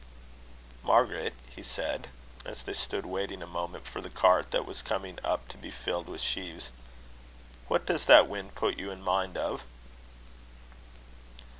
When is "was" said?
4.65-4.81